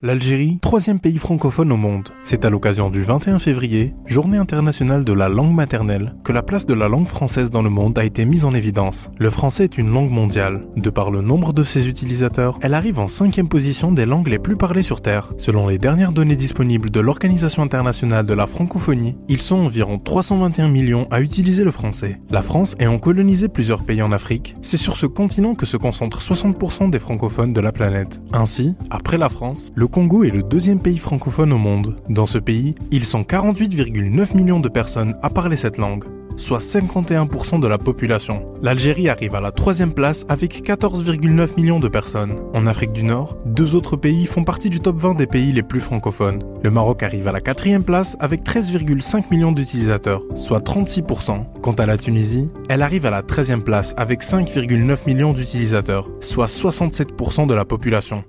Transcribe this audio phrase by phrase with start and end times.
[0.00, 2.10] L'Algérie, troisième pays francophone au monde.
[2.22, 6.66] C'est à l'occasion du 21 février, journée internationale de la langue maternelle, que la place
[6.66, 9.10] de la langue française dans le monde a été mise en évidence.
[9.18, 10.68] Le français est une langue mondiale.
[10.76, 14.38] De par le nombre de ses utilisateurs, elle arrive en cinquième position des langues les
[14.38, 15.32] plus parlées sur Terre.
[15.36, 20.68] Selon les dernières données disponibles de l'Organisation internationale de la francophonie, ils sont environ 321
[20.68, 22.20] millions à utiliser le français.
[22.30, 26.22] La France ayant colonisé plusieurs pays en Afrique, c'est sur ce continent que se concentrent
[26.22, 28.20] 60% des francophones de la planète.
[28.32, 31.96] Ainsi, après la France, le Congo est le deuxième pays francophone au monde.
[32.08, 36.04] Dans ce pays, ils sont 48,9 millions de personnes à parler cette langue
[36.38, 38.46] soit 51% de la population.
[38.62, 42.36] L'Algérie arrive à la troisième place avec 14,9 millions de personnes.
[42.54, 45.62] En Afrique du Nord, deux autres pays font partie du top 20 des pays les
[45.62, 46.42] plus francophones.
[46.62, 51.44] Le Maroc arrive à la quatrième place avec 13,5 millions d'utilisateurs, soit 36%.
[51.60, 56.46] Quant à la Tunisie, elle arrive à la 13e place avec 5,9 millions d'utilisateurs, soit
[56.46, 58.24] 67% de la population.